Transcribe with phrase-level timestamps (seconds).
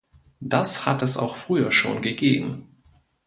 [0.39, 2.65] Das hat es auch früher schon gegeben.